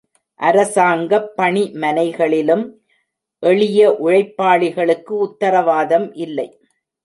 [0.39, 2.65] அரசாங்கப் பணிமனைகளிலும்
[3.43, 6.49] எளிய உழைப்பாளிகளுக்கு உத்தரவாதம் இல்லை.